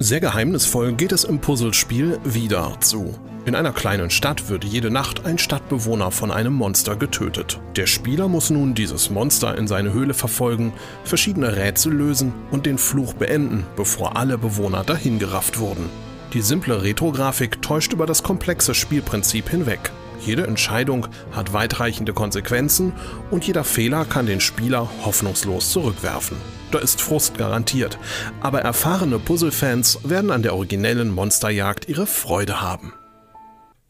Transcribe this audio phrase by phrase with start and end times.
[0.00, 3.18] Sehr geheimnisvoll geht es im Puzzlespiel wieder zu.
[3.46, 7.58] In einer kleinen Stadt wird jede Nacht ein Stadtbewohner von einem Monster getötet.
[7.74, 12.78] Der Spieler muss nun dieses Monster in seine Höhle verfolgen, verschiedene Rätsel lösen und den
[12.78, 15.90] Fluch beenden, bevor alle Bewohner dahingerafft wurden.
[16.32, 19.90] Die simple Retro-Grafik täuscht über das komplexe Spielprinzip hinweg.
[20.20, 22.92] Jede Entscheidung hat weitreichende Konsequenzen
[23.30, 26.36] und jeder Fehler kann den Spieler hoffnungslos zurückwerfen.
[26.70, 27.98] Da ist Frust garantiert,
[28.40, 32.92] aber erfahrene Puzzle-Fans werden an der originellen Monsterjagd ihre Freude haben.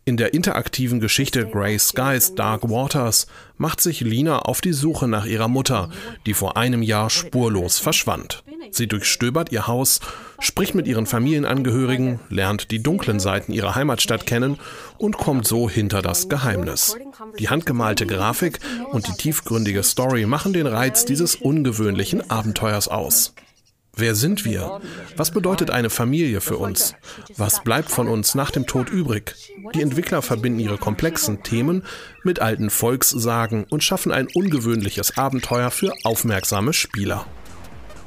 [0.08, 3.26] In der interaktiven Geschichte Grey Skies Dark Waters
[3.58, 5.90] macht sich Lina auf die Suche nach ihrer Mutter,
[6.24, 8.42] die vor einem Jahr spurlos verschwand.
[8.70, 10.00] Sie durchstöbert ihr Haus,
[10.40, 14.58] spricht mit ihren Familienangehörigen, lernt die dunklen Seiten ihrer Heimatstadt kennen
[14.96, 16.96] und kommt so hinter das Geheimnis.
[17.38, 23.34] Die handgemalte Grafik und die tiefgründige Story machen den Reiz dieses ungewöhnlichen Abenteuers aus.
[24.00, 24.80] Wer sind wir?
[25.16, 26.94] Was bedeutet eine Familie für uns?
[27.36, 29.34] Was bleibt von uns nach dem Tod übrig?
[29.74, 31.82] Die Entwickler verbinden ihre komplexen Themen
[32.22, 37.26] mit alten Volkssagen und schaffen ein ungewöhnliches Abenteuer für aufmerksame Spieler.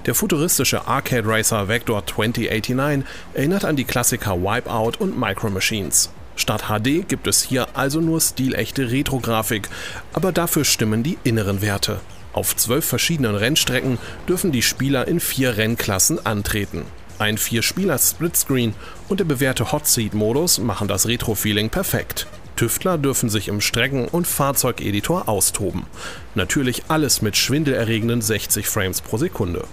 [0.05, 6.09] Der futuristische Arcade Racer Vector 2089 erinnert an die Klassiker Wipeout und Micro Machines.
[6.37, 9.67] Statt HD gibt es hier also nur stilechte Retro-Grafik,
[10.13, 11.99] aber dafür stimmen die inneren Werte.
[12.33, 16.85] Auf zwölf verschiedenen Rennstrecken dürfen die Spieler in vier Rennklassen antreten.
[17.19, 18.73] Ein Vier-Spieler-Splitscreen
[19.07, 22.25] und der bewährte Hot Seat-Modus machen das Retro-Feeling perfekt.
[22.55, 25.85] Tüftler dürfen sich im Strecken- und Fahrzeugeditor austoben.
[26.35, 29.65] Natürlich alles mit schwindelerregenden 60 Frames pro Sekunde.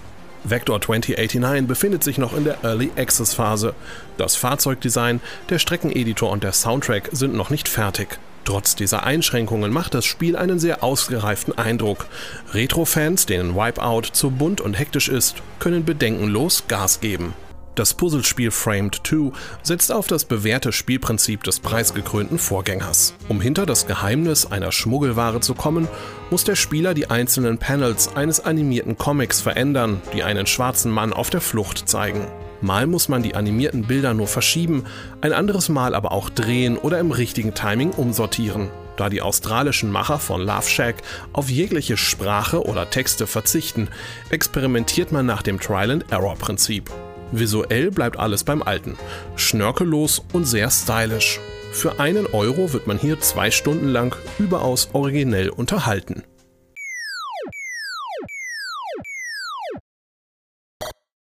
[0.43, 3.73] Vector 2089 befindet sich noch in der Early Access Phase.
[4.17, 8.19] Das Fahrzeugdesign, der Streckeneditor und der Soundtrack sind noch nicht fertig.
[8.45, 12.07] Trotz dieser Einschränkungen macht das Spiel einen sehr ausgereiften Eindruck.
[12.53, 17.33] Retro-Fans, denen Wipeout zu bunt und hektisch ist, können bedenkenlos Gas geben.
[17.79, 19.31] Das Puzzlespiel Framed 2
[19.63, 23.13] setzt auf das bewährte Spielprinzip des preisgekrönten Vorgängers.
[23.29, 25.87] Um hinter das Geheimnis einer Schmuggelware zu kommen,
[26.29, 31.29] muss der Spieler die einzelnen Panels eines animierten Comics verändern, die einen schwarzen Mann auf
[31.29, 32.27] der Flucht zeigen.
[32.61, 34.85] Mal muss man die animierten Bilder nur verschieben,
[35.21, 38.69] ein anderes Mal aber auch drehen oder im richtigen Timing umsortieren.
[38.97, 40.95] Da die australischen Macher von Love Shack
[41.31, 43.87] auf jegliche Sprache oder Texte verzichten,
[44.29, 46.91] experimentiert man nach dem Trial-and-Error-Prinzip.
[47.31, 48.97] Visuell bleibt alles beim Alten,
[49.37, 51.39] schnörkellos und sehr stylisch.
[51.71, 56.23] Für einen Euro wird man hier zwei Stunden lang überaus originell unterhalten.